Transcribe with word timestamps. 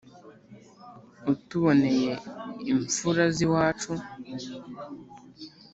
utuboneye 1.33 2.11
imfura 2.71 3.23
z'iwacu 3.35 3.91